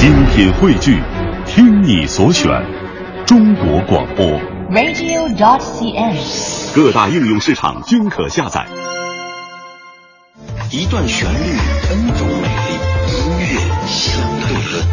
[0.00, 0.98] 精品汇聚，
[1.44, 2.50] 听你所选，
[3.26, 4.24] 中国广播。
[4.70, 6.74] radio.dot.cn，。
[6.74, 8.66] 各大应用市场均可下载。
[10.70, 11.36] 一段旋律
[11.90, 12.78] ，N 种美丽，
[13.12, 13.44] 音乐
[13.86, 14.86] 相对论。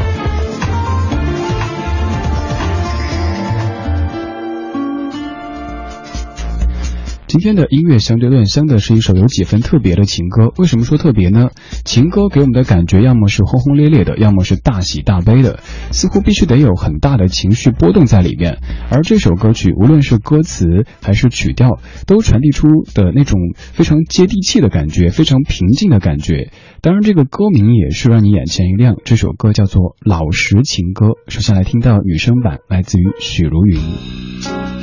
[7.27, 10.53] 今天的音乐相对论相的是一首有几分特别的情歌。
[10.57, 11.49] 为什么说特别呢？
[11.83, 15.59] 情歌给我们的感觉要么是轰轰烈烈的，要么是大喜大悲的，
[15.91, 18.59] 似乎必须得有很大的情绪波动在里面。
[18.89, 26.51] 而这首歌曲，无论是歌词还是曲调，都传递出的那种非常接地气的感觉，非常平静的感觉。
[26.81, 28.95] 当然，这个歌名也是让你眼前一亮。
[29.03, 31.07] 这首歌叫做《老实情歌》。
[31.27, 33.81] 首先来听到女声版，来自于许茹芸。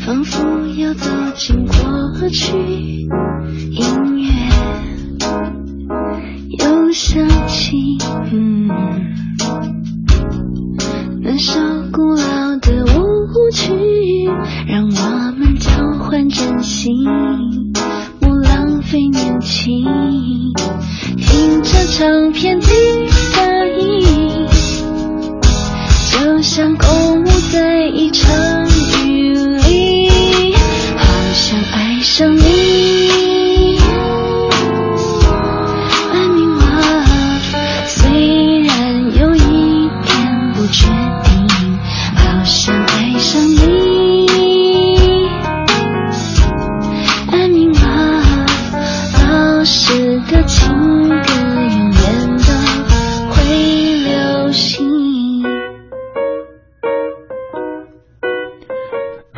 [0.04, 0.44] 仿佛
[0.76, 3.08] 要走进过去，音
[4.18, 4.30] 乐
[6.58, 7.98] 又响起，
[8.32, 8.68] 嗯，
[11.22, 11.60] 那首
[11.92, 13.72] 古老的舞曲，
[14.68, 16.94] 让我们交换真心，
[18.20, 19.84] 不浪费年轻，
[21.16, 22.66] 听着唱片的
[23.08, 24.46] 声音，
[26.12, 28.32] 就像共舞在一场
[32.04, 32.93] 想你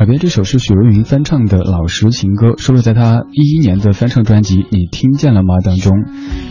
[0.07, 5.91] 耳边这首是许茹芸翻唱的老实情歌，收录在她一一年的翻唱专辑《你听见了吗》当中。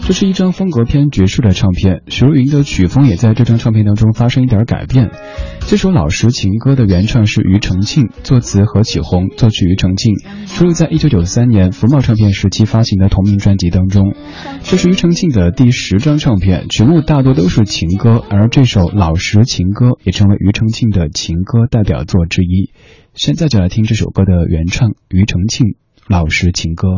[0.03, 5.11] 这是一张风格偏爵士的唱片，许茹芸的曲风也在这张唱片当中发生一点改变。
[5.61, 10.12] 这首老实情歌的原唱是庾澄庆，作词何启宏，作曲庾澄庆，
[10.45, 14.15] 收录在一九九三年福茂唱片时期发行的同名专辑当中。
[14.65, 22.71] 这是庾澄庆的第十张唱片，曲目大多都是情歌，而这首老实情歌也成为庾澄庆的情歌代表作之一。
[23.16, 25.69] 现在就来听这首歌的原唱庾澄庆
[26.06, 26.88] 《老实情歌》。